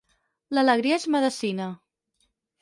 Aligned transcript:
L'alegria 0.57 0.97
és 1.01 1.05
medecina. 1.17 1.69